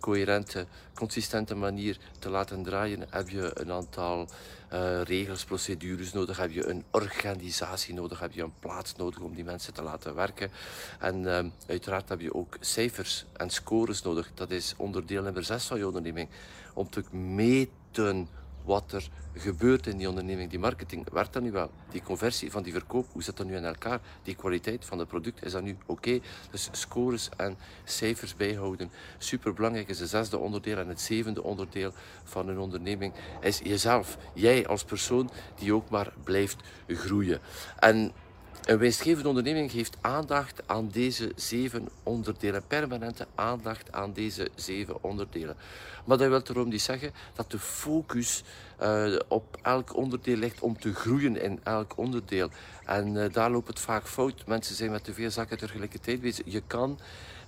coherente, 0.00 0.66
consistente 0.94 1.54
manier 1.54 1.98
te 2.18 2.28
laten 2.28 2.62
draaien, 2.62 3.06
heb 3.10 3.28
je 3.28 3.50
een 3.54 3.72
aantal 3.72 4.28
uh, 4.72 5.02
regels, 5.02 5.44
procedures 5.44 6.12
nodig, 6.12 6.36
heb 6.36 6.50
je 6.50 6.68
een 6.68 6.84
organisatie 6.90 7.94
nodig, 7.94 8.20
heb 8.20 8.32
je 8.32 8.42
een 8.42 8.58
plaats 8.60 8.96
nodig 8.96 9.20
om 9.20 9.34
die 9.34 9.44
mensen 9.44 9.74
te 9.74 9.82
laten 9.82 10.14
werken. 10.14 10.50
En 10.98 11.22
uh, 11.22 11.38
uiteraard 11.66 12.08
heb 12.08 12.20
je 12.20 12.34
ook 12.34 12.56
cijfers 12.60 13.24
en 13.36 13.50
scores 13.50 14.02
nodig. 14.02 14.30
Dat 14.34 14.50
is 14.50 14.74
onderdeel 14.76 15.22
nummer 15.22 15.44
6 15.44 15.64
van 15.64 15.78
je 15.78 15.86
onderneming. 15.86 16.28
Om 16.74 16.90
te 16.90 17.04
meten 17.16 18.28
wat 18.68 18.92
er 18.92 19.08
gebeurt 19.34 19.86
in 19.86 19.96
die 19.96 20.08
onderneming, 20.08 20.50
die 20.50 20.58
marketing, 20.58 21.10
werkt 21.10 21.32
dat 21.32 21.42
nu 21.42 21.52
wel? 21.52 21.70
Die 21.90 22.02
conversie 22.02 22.50
van 22.50 22.62
die 22.62 22.72
verkoop, 22.72 23.06
hoe 23.12 23.22
zit 23.22 23.36
dat 23.36 23.46
nu 23.46 23.56
in 23.56 23.64
elkaar? 23.64 24.00
Die 24.22 24.34
kwaliteit 24.34 24.84
van 24.84 24.98
het 24.98 25.08
product, 25.08 25.44
is 25.44 25.52
dat 25.52 25.62
nu 25.62 25.76
oké? 25.86 26.20
Dus 26.50 26.68
scores 26.72 27.28
en 27.36 27.56
cijfers 27.84 28.36
bijhouden. 28.36 28.90
Super 29.18 29.54
belangrijk 29.54 29.88
is 29.88 30.00
het 30.00 30.08
zesde 30.08 30.38
onderdeel 30.38 30.76
en 30.76 30.88
het 30.88 31.00
zevende 31.00 31.42
onderdeel 31.42 31.92
van 32.24 32.48
een 32.48 32.58
onderneming 32.58 33.12
is 33.40 33.58
jezelf. 33.58 34.18
Jij 34.34 34.66
als 34.66 34.84
persoon 34.84 35.30
die 35.54 35.74
ook 35.74 35.88
maar 35.90 36.12
blijft 36.24 36.56
groeien. 36.86 37.40
En 37.78 38.12
een 38.64 38.78
winstgevende 38.78 39.28
onderneming 39.28 39.70
geeft 39.70 39.96
aandacht 40.00 40.62
aan 40.66 40.88
deze 40.88 41.32
zeven 41.36 41.88
onderdelen, 42.02 42.66
permanente 42.66 43.26
aandacht 43.34 43.92
aan 43.92 44.12
deze 44.12 44.48
zeven 44.54 45.02
onderdelen. 45.02 45.56
Maar 46.04 46.18
dat 46.18 46.28
wil 46.28 46.42
erom 46.56 46.68
niet 46.68 46.82
zeggen 46.82 47.12
dat 47.34 47.50
de 47.50 47.58
focus 47.58 48.42
uh, 48.82 49.18
op 49.28 49.58
elk 49.62 49.96
onderdeel 49.96 50.36
ligt 50.36 50.60
om 50.60 50.78
te 50.80 50.94
groeien 50.94 51.42
in 51.42 51.60
elk 51.62 51.96
onderdeel. 51.96 52.50
En 52.84 53.14
uh, 53.14 53.32
daar 53.32 53.50
loopt 53.50 53.68
het 53.68 53.80
vaak 53.80 54.06
fout. 54.06 54.46
Mensen 54.46 54.74
zijn 54.74 54.90
met 54.90 55.04
te 55.04 55.12
veel 55.12 55.30
zaken 55.30 55.58
tegelijkertijd 55.58 56.20
bezig. 56.20 56.44
Je 56.48 56.62
kan 56.66 56.98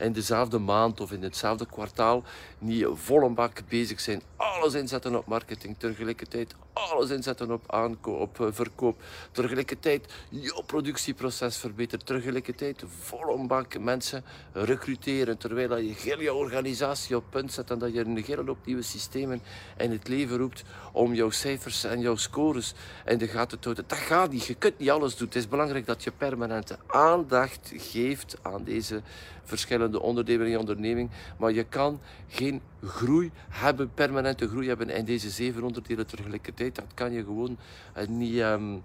in 0.01 0.13
dezelfde 0.13 0.59
maand 0.59 1.01
of 1.01 1.13
in 1.13 1.23
hetzelfde 1.23 1.67
kwartaal 1.67 2.23
niet 2.59 2.87
volle 2.95 3.29
bak 3.29 3.61
bezig 3.69 4.01
zijn. 4.01 4.23
Alles 4.37 4.75
inzetten 4.75 5.17
op 5.17 5.27
marketing, 5.27 5.77
tegelijkertijd 5.79 6.55
alles 6.73 7.11
inzetten 7.11 7.51
op 7.51 7.73
aankoop, 7.73 8.21
op 8.21 8.39
uh, 8.39 8.47
verkoop. 8.51 9.03
Tegelijkertijd 9.33 10.13
je 10.29 10.63
productieproces 10.67 11.57
verbeteren. 11.57 12.05
Tegelijkertijd 12.05 12.85
volle 12.87 13.47
bak 13.47 13.79
mensen 13.79 14.25
recruteren. 14.53 15.39
Terwijl 15.39 15.77
je 15.77 15.95
heel 15.97 16.21
je 16.21 16.35
organisatie 16.35 17.17
op 17.17 17.25
punt 17.31 17.53
zet 17.53 17.71
en 17.71 17.79
dat 17.79 17.95
je 17.95 18.01
een 18.01 18.25
hele 18.27 18.45
hoop 18.47 18.67
nieuwe 18.67 18.83
systemen 18.83 19.43
in 19.77 19.91
het 19.91 20.09
leven 20.09 20.37
roept 20.37 20.63
om 20.93 21.15
jouw 21.15 21.31
cijfers 21.31 21.85
en 21.85 22.01
jouw 22.01 22.17
scores 22.17 22.75
in 23.07 23.19
de 23.19 23.27
gaten 23.27 23.59
te 23.59 23.65
houden. 23.65 23.85
Dat 23.89 23.99
gaat 23.99 24.31
niet. 24.31 24.47
Je 24.47 24.55
kunt 24.55 24.79
niet 24.79 24.91
alles 24.91 25.17
doen. 25.17 25.27
Het 25.27 25.37
is 25.37 25.49
belangrijk 25.49 25.87
dat 25.87 26.05
je 26.05 26.11
permanente 26.11 26.79
aandacht 26.87 27.73
geeft 27.77 28.37
aan 28.43 28.65
deze 28.65 29.03
verschillende 29.45 29.90
onderdelen 29.99 30.47
in 30.47 30.53
je 30.53 30.59
onderneming. 30.59 31.11
Maar 31.39 31.53
je 31.53 31.65
kan 31.65 32.01
geen 32.29 32.61
groei 32.85 33.31
hebben, 33.49 33.95
permanente 33.95 34.49
groei 34.49 34.69
hebben 34.69 34.89
in 34.89 35.05
deze 35.05 35.31
zeven 35.31 35.63
onderdelen 35.63 36.07
tegelijkertijd. 36.07 36.75
Dat 36.75 36.95
kan 36.95 37.13
je 37.13 37.25
gewoon 37.25 37.57
uh, 37.99 38.07
niet, 38.07 38.39
um, 38.39 38.83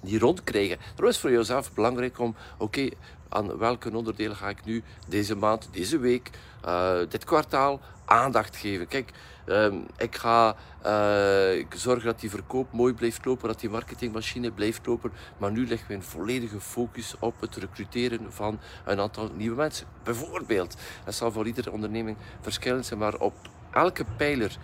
niet 0.00 0.20
rondkrijgen. 0.20 0.78
Dat 0.94 1.08
is 1.08 1.18
voor 1.18 1.30
jezelf 1.30 1.74
belangrijk 1.74 2.18
om, 2.18 2.34
oké, 2.58 2.88
aan 3.28 3.58
welke 3.58 3.96
onderdelen 3.96 4.36
ga 4.36 4.48
ik 4.48 4.64
nu 4.64 4.82
deze 5.08 5.36
maand, 5.36 5.68
deze 5.70 5.98
week, 5.98 6.30
uh, 6.64 6.98
dit 7.08 7.24
kwartaal 7.24 7.80
aandacht 8.04 8.56
geven. 8.56 8.86
Kijk, 8.86 9.10
um, 9.46 9.86
ik 9.96 10.16
ga 10.16 10.56
uh, 10.86 11.66
zorgen 11.74 12.04
dat 12.04 12.20
die 12.20 12.30
verkoop 12.30 12.72
mooi 12.72 12.94
blijft 12.94 13.24
lopen, 13.24 13.48
dat 13.48 13.60
die 13.60 13.70
marketingmachine 13.70 14.50
blijft 14.50 14.86
lopen. 14.86 15.12
Maar 15.38 15.52
nu 15.52 15.66
leggen 15.66 15.88
we 15.88 15.94
een 15.94 16.02
volledige 16.02 16.60
focus 16.60 17.14
op 17.18 17.40
het 17.40 17.56
recruteren 17.56 18.32
van 18.32 18.60
een 18.84 19.00
aantal 19.00 19.30
nieuwe 19.36 19.56
mensen. 19.56 19.86
Bijvoorbeeld, 20.02 20.76
dat 21.04 21.14
zal 21.14 21.32
voor 21.32 21.46
iedere 21.46 21.70
onderneming 21.70 22.16
verschillend 22.40 22.86
zijn, 22.86 22.98
maar 22.98 23.14
op 23.14 23.34
elke 23.70 24.04
pijler, 24.16 24.56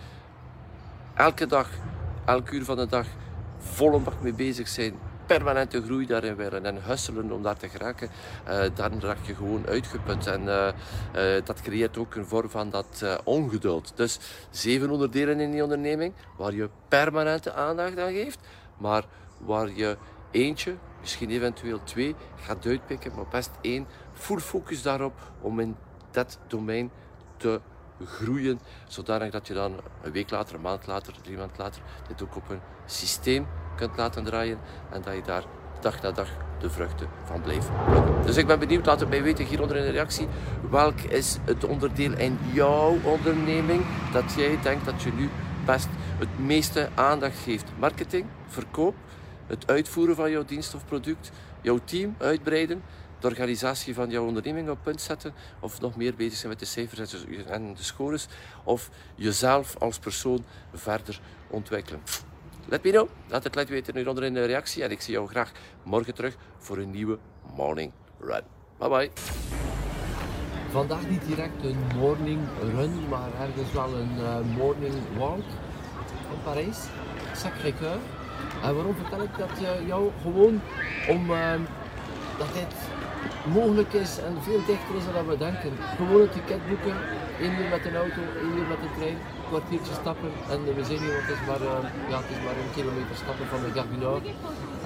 elke 1.14 1.46
dag, 1.46 1.68
elk 2.24 2.50
uur 2.50 2.64
van 2.64 2.76
de 2.76 2.86
dag, 2.86 3.06
volle 3.58 3.98
bak 3.98 4.22
mee 4.22 4.34
bezig 4.34 4.68
zijn 4.68 4.94
permanente 5.36 5.82
groei 5.82 6.06
daarin 6.06 6.36
willen 6.36 6.64
en 6.66 6.82
hustelen 6.82 7.32
om 7.32 7.42
daar 7.42 7.56
te 7.56 7.68
geraken, 7.68 8.08
uh, 8.48 8.62
dan 8.74 9.00
raak 9.00 9.22
je 9.22 9.34
gewoon 9.34 9.66
uitgeput. 9.66 10.26
En 10.26 10.42
uh, 10.42 10.68
uh, 11.16 11.44
dat 11.44 11.60
creëert 11.60 11.98
ook 11.98 12.14
een 12.14 12.26
vorm 12.26 12.50
van 12.50 12.70
dat 12.70 13.04
ongeduld. 13.24 13.92
Dus 13.94 14.18
zeven 14.50 14.90
onderdelen 14.90 15.40
in 15.40 15.50
die 15.50 15.62
onderneming, 15.62 16.14
waar 16.36 16.54
je 16.54 16.68
permanente 16.88 17.52
aandacht 17.52 17.98
aan 17.98 18.12
geeft, 18.12 18.38
maar 18.78 19.04
waar 19.38 19.70
je 19.74 19.96
eentje, 20.30 20.74
misschien 21.00 21.30
eventueel 21.30 21.80
twee, 21.84 22.14
gaat 22.36 22.66
uitpikken, 22.66 23.12
maar 23.14 23.28
best 23.30 23.50
één. 23.60 23.86
Full 24.12 24.40
focus 24.40 24.82
daarop 24.82 25.14
om 25.40 25.60
in 25.60 25.76
dat 26.10 26.38
domein 26.46 26.90
te 27.36 27.60
groeien, 28.04 28.60
zodanig 28.88 29.30
dat 29.30 29.46
je 29.46 29.54
dan 29.54 29.80
een 30.02 30.12
week 30.12 30.30
later, 30.30 30.54
een 30.54 30.60
maand 30.60 30.86
later, 30.86 31.14
drie 31.22 31.36
maanden 31.36 31.56
later, 31.58 31.82
dit 32.08 32.22
ook 32.22 32.36
op 32.36 32.50
een 32.50 32.60
systeem 32.86 33.46
kunt 33.80 33.96
laten 33.96 34.24
draaien 34.24 34.58
en 34.90 35.02
dat 35.02 35.14
je 35.14 35.22
daar 35.22 35.44
dag 35.80 36.02
na 36.02 36.10
dag 36.10 36.28
de 36.58 36.70
vruchten 36.70 37.08
van 37.24 37.40
blijft. 37.40 37.68
Dus 38.24 38.36
ik 38.36 38.46
ben 38.46 38.58
benieuwd, 38.58 38.86
laat 38.86 39.00
het 39.00 39.08
mij 39.08 39.22
weten 39.22 39.44
hieronder 39.44 39.76
in 39.76 39.82
de 39.82 39.90
reactie. 39.90 40.28
Welk 40.70 41.00
is 41.00 41.38
het 41.44 41.64
onderdeel 41.64 42.12
in 42.12 42.38
jouw 42.52 42.96
onderneming 43.04 43.84
dat 44.12 44.32
jij 44.36 44.58
denkt 44.62 44.84
dat 44.84 45.02
je 45.02 45.12
nu 45.12 45.28
best 45.64 45.88
het 46.18 46.38
meeste 46.38 46.88
aandacht 46.94 47.38
geeft? 47.38 47.64
Marketing, 47.78 48.26
verkoop, 48.46 48.94
het 49.46 49.66
uitvoeren 49.66 50.16
van 50.16 50.30
jouw 50.30 50.44
dienst 50.44 50.74
of 50.74 50.84
product, 50.84 51.30
jouw 51.60 51.78
team 51.84 52.14
uitbreiden, 52.18 52.82
de 53.18 53.26
organisatie 53.26 53.94
van 53.94 54.10
jouw 54.10 54.26
onderneming 54.26 54.70
op 54.70 54.78
punt 54.82 55.00
zetten, 55.00 55.34
of 55.60 55.80
nog 55.80 55.96
meer 55.96 56.14
bezig 56.14 56.38
zijn 56.38 56.48
met 56.48 56.58
de 56.58 56.64
cijfers 56.64 57.24
en 57.46 57.74
de 57.74 57.82
scores, 57.82 58.26
of 58.64 58.90
jezelf 59.14 59.76
als 59.78 59.98
persoon 59.98 60.44
verder 60.74 61.20
ontwikkelen. 61.48 62.00
Let 62.70 62.84
me 62.84 62.90
know. 62.90 63.08
Laat 63.28 63.44
het 63.44 63.54
laten 63.54 63.72
weten 63.72 63.96
hieronder 63.96 64.24
in 64.24 64.34
de 64.34 64.44
reactie. 64.44 64.82
En 64.82 64.90
ik 64.90 65.00
zie 65.00 65.12
jou 65.14 65.28
graag 65.28 65.52
morgen 65.82 66.14
terug 66.14 66.36
voor 66.58 66.78
een 66.78 66.90
nieuwe 66.90 67.18
Morning 67.56 67.92
Run. 68.20 68.42
Bye 68.78 68.88
bye. 68.88 69.10
Vandaag 70.70 71.08
niet 71.08 71.26
direct 71.26 71.64
een 71.64 71.78
morning 71.96 72.40
run, 72.60 73.08
maar 73.08 73.28
ergens 73.40 73.72
wel 73.72 73.94
een 73.94 74.16
uh, 74.18 74.56
morning 74.56 74.94
walk 75.16 75.38
in 76.30 76.42
Parijs. 76.44 76.78
Sacré-Cœur. 77.34 77.98
En 78.62 78.74
waarom 78.74 78.94
vertel 78.94 79.22
ik 79.22 79.36
dat 79.38 79.50
uh, 79.62 79.86
jou? 79.86 80.10
Gewoon 80.22 80.60
om 81.08 81.30
uh, 81.30 81.52
dat 82.38 82.54
dit 82.54 82.74
mogelijk 83.44 83.92
is 83.92 84.18
en 84.18 84.34
veel 84.42 84.62
dichter 84.66 84.94
is 84.96 85.04
dan 85.14 85.26
we 85.26 85.36
denken. 85.36 85.72
Gewoon 85.96 86.20
een 86.20 86.30
ticket 86.30 86.60
één 87.44 87.54
uur 87.60 87.68
met 87.76 87.84
een 87.88 87.96
auto, 88.04 88.22
één 88.44 88.54
uur 88.58 88.68
met 88.72 88.80
de 88.84 88.90
trein, 88.96 89.16
een 89.16 89.48
kwartiertje 89.50 89.94
stappen 90.02 90.32
en 90.52 90.60
we 90.78 90.84
zijn 90.88 91.00
hier, 91.04 91.14
want 91.16 91.26
het 91.28 91.36
is 91.38 91.44
maar, 91.50 91.62
uh, 91.70 91.88
ja, 92.10 92.16
het 92.22 92.30
is 92.34 92.40
maar 92.46 92.56
een 92.62 92.74
kilometer 92.78 93.16
stappen 93.22 93.46
van 93.52 93.60
de 93.64 93.70
Gare. 93.76 94.30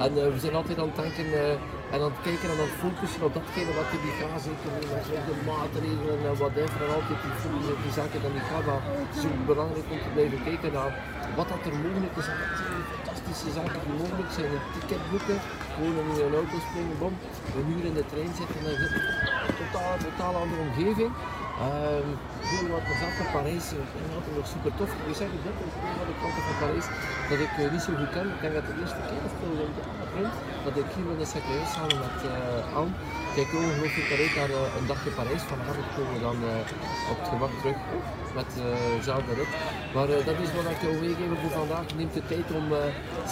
En 0.05 0.11
uh, 0.19 0.23
we 0.35 0.39
zijn 0.45 0.57
altijd 0.61 0.77
aan 0.81 0.91
het 0.93 1.01
denken 1.03 1.27
uh, 1.27 1.93
en 1.95 1.99
aan 2.05 2.13
het 2.15 2.25
kijken 2.27 2.47
en 2.51 2.55
aan 2.55 2.69
het 2.71 2.81
focussen 2.85 3.23
op 3.29 3.33
datgene 3.39 3.73
wat 3.79 3.89
er 3.95 4.03
niet 4.07 4.19
gaat, 4.21 4.45
met 5.15 5.27
de 5.31 5.37
maatregelen 5.51 6.19
en 6.29 6.37
whatever 6.43 6.79
en 6.87 6.93
altijd 6.99 7.19
die 7.23 7.75
op 7.77 7.81
die 7.87 7.95
zaken 8.01 8.19
dat 8.25 8.35
niet 8.37 8.49
gaat. 8.51 8.67
Maar 8.71 8.83
het 9.11 9.17
is 9.19 9.25
belangrijk 9.53 9.89
om 9.95 10.01
te 10.05 10.11
blijven 10.17 10.41
kijken 10.49 10.71
naar 10.79 10.93
wat 11.39 11.49
dat 11.53 11.63
er 11.69 11.77
mogelijk 11.85 12.17
is. 12.21 12.29
En 13.35 13.41
dat 13.41 13.55
fantastische 13.55 13.55
zaken 13.61 13.81
die 13.87 13.97
mogelijk 14.03 14.33
zijn. 14.39 14.51
Een 14.57 14.67
ticket 14.75 15.03
boeken, 15.11 15.39
gewoon 15.75 15.97
in 16.01 16.07
een 16.27 16.39
auto 16.41 16.57
springen, 16.67 16.97
bom, 17.03 17.15
een 17.59 17.69
uur 17.75 17.85
in 17.91 17.97
de 18.01 18.07
trein 18.11 18.33
zitten 18.39 18.57
en 18.61 18.65
dan 18.69 18.77
zit 18.83 18.93
een 19.49 19.59
totaal, 19.63 19.95
totaal 20.09 20.35
andere 20.43 20.61
omgeving. 20.69 21.11
Um, 21.67 22.09
heel 22.53 22.69
wat 22.77 22.87
gezegd 22.93 23.15
van 23.21 23.29
Parijs, 23.35 23.67
ik 23.83 23.89
vind 23.93 24.05
het 24.07 24.17
altijd 24.19 24.37
nog 24.41 24.49
super 24.55 24.73
tof. 24.79 24.91
Ik 25.11 25.17
zeg 25.21 25.29
dit 25.47 25.57
is 25.67 25.75
van 25.99 26.09
de 26.11 26.17
kanten 26.23 26.43
van 26.49 26.57
Parijs 26.63 26.87
dat 27.31 27.41
ik 27.47 27.53
uh, 27.61 27.65
niet 27.75 27.85
zo 27.87 27.91
goed 28.01 28.13
ken. 28.17 28.29
Ik 28.35 28.41
denk 28.45 28.55
dat 28.59 28.67
de 28.71 28.75
eerste 28.81 29.01
keer 29.09 29.23
of 29.29 29.35
zo 29.41 29.47
dat 30.67 30.75
ik 30.83 30.89
hier 30.95 31.07
met 31.11 31.19
de 31.23 31.29
secretaris 31.35 31.73
samen 31.77 31.99
met 32.07 32.19
uh, 32.31 32.79
Anne 32.79 32.95
kijk 33.35 33.51
ongelooflijk 33.55 34.11
uit 34.21 34.35
naar 34.39 34.51
uh, 34.51 34.79
een 34.79 34.87
dagje 34.93 35.11
Parijs. 35.19 35.43
Vanavond 35.53 35.89
komen 35.97 36.15
we 36.17 36.21
dan 36.29 36.39
uh, 36.51 37.11
op 37.13 37.17
het 37.21 37.29
gemak 37.33 37.53
terug 37.61 37.79
met 38.39 38.51
dezelfde 38.99 39.35
rit. 39.39 39.53
Maar 39.95 40.09
dat 40.31 40.39
is 40.45 40.51
wat 40.57 40.67
ik 40.75 40.81
jou 40.85 40.95
meegeven 41.05 41.37
voor 41.43 41.55
vandaag. 41.63 41.87
Neem 41.97 42.11
de 42.19 42.25
tijd 42.33 42.47
om 42.59 42.67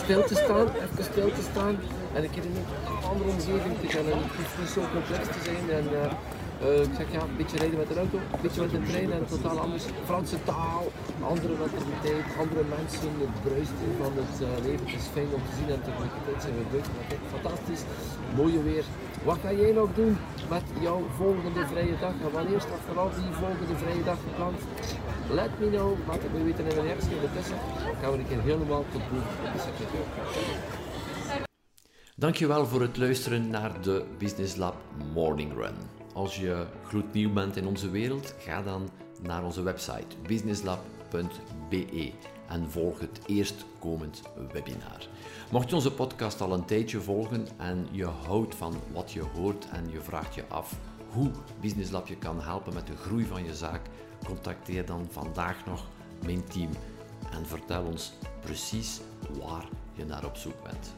stil 0.03 0.23
te 0.31 0.37
staan, 0.45 0.67
even 0.85 1.05
stil 1.13 1.31
te 1.39 1.45
staan 1.51 1.75
en 2.15 2.21
een 2.25 2.35
keer 2.35 2.47
in 2.51 2.57
een 2.61 3.05
andere 3.13 3.31
omgeving 3.37 3.75
te 3.83 3.89
gaan. 3.95 4.07
En 4.13 4.19
het 4.23 4.37
hoeft 4.37 4.59
niet 4.63 4.73
zo 4.77 4.81
complex 4.97 5.23
te 5.35 5.41
zijn. 5.49 5.65
Uh, 6.69 6.89
ik 6.89 6.95
zeg 6.99 7.09
ja, 7.17 7.21
een 7.21 7.41
beetje 7.43 7.59
rijden 7.63 7.79
met 7.83 7.89
de 7.93 7.99
auto, 8.03 8.17
een 8.19 8.43
beetje 8.45 8.63
met 8.65 8.71
de 8.77 8.83
trein 8.91 9.13
en 9.13 9.25
totaal 9.35 9.59
anders. 9.65 9.85
Franse 10.11 10.39
taal, 10.51 10.85
andere 11.33 11.55
mentaliteit, 11.63 12.27
andere 12.45 12.65
mensen, 12.77 13.13
het 13.25 13.35
bruist 13.47 13.79
van 14.01 14.13
het 14.23 14.35
uh, 14.41 14.49
leven. 14.67 14.85
Het 14.87 15.01
is 15.03 15.09
fijn 15.17 15.31
om 15.39 15.43
te 15.49 15.53
zien 15.59 15.71
en 15.77 15.83
tegelijkertijd 15.89 16.39
zijn 16.45 16.55
we 16.59 16.65
buiten. 16.73 16.93
Fantastisch, 17.35 17.83
mooie 18.39 18.63
weer. 18.69 18.85
Wat 19.25 19.39
ga 19.39 19.53
jij 19.53 19.73
nog 19.73 19.95
doen 19.95 20.17
met 20.49 20.63
jouw 20.81 21.03
volgende 21.17 21.67
vrije 21.67 21.99
dag? 22.01 22.13
En 22.23 22.33
wanneer 22.33 22.61
staat 22.61 22.81
vooral 22.87 23.11
die 23.11 23.33
volgende 23.33 23.77
vrije 23.77 24.05
dag 24.05 24.19
gepland? 24.29 24.59
Let 25.31 25.51
me 25.61 25.69
know, 25.69 25.99
laat 26.07 26.23
het 26.23 26.33
me 26.33 26.45
weten 26.45 26.65
in 26.67 26.77
een 26.77 26.83
reactie 26.83 27.15
ondertussen. 27.15 27.57
Gaan 28.01 28.13
we 28.13 28.19
een 28.19 28.29
keer 28.29 28.41
helemaal 28.41 28.85
tot 28.93 29.01
boven 29.11 29.47
op 29.47 29.53
de 29.53 29.59
secretair. 29.59 30.05
Dankjewel 32.17 32.67
voor 32.67 32.81
het 32.81 32.97
luisteren 32.97 33.49
naar 33.49 33.83
de 33.83 34.05
Business 34.19 34.57
Lab 34.57 34.77
Morning 35.15 35.53
Run. 35.53 35.75
Als 36.15 36.37
je 36.37 36.67
gloednieuw 36.87 37.33
bent 37.33 37.57
in 37.57 37.67
onze 37.67 37.91
wereld, 37.91 38.35
ga 38.39 38.63
dan 38.63 38.89
naar 39.23 39.45
onze 39.45 39.63
website 39.63 40.17
businesslab.be 40.27 42.13
en 42.49 42.71
volg 42.71 43.01
het 43.01 43.21
eerstkomend 43.27 44.23
webinar. 44.53 45.09
Mocht 45.51 45.69
je 45.69 45.75
onze 45.75 45.93
podcast 45.93 46.41
al 46.41 46.53
een 46.53 46.65
tijdje 46.65 47.01
volgen 47.01 47.47
en 47.57 47.89
je 47.91 48.05
houdt 48.05 48.55
van 48.55 48.75
wat 48.93 49.13
je 49.13 49.21
hoort 49.21 49.69
en 49.73 49.91
je 49.91 50.01
vraagt 50.01 50.35
je 50.35 50.45
af 50.49 50.75
hoe 51.13 51.31
Business 51.61 51.91
Lab 51.91 52.07
je 52.07 52.17
kan 52.17 52.41
helpen 52.41 52.75
met 52.75 52.87
de 52.87 52.97
groei 52.97 53.25
van 53.25 53.45
je 53.45 53.55
zaak, 53.55 53.81
contacteer 54.25 54.87
dan 54.87 55.07
vandaag 55.11 55.67
nog 55.67 55.89
mijn 56.25 56.45
team 56.45 56.71
en 57.31 57.47
vertel 57.47 57.85
ons 57.85 58.13
precies 58.41 59.01
waar 59.41 59.69
je 59.93 60.05
naar 60.05 60.25
op 60.25 60.37
zoek 60.37 60.63
bent. 60.63 60.95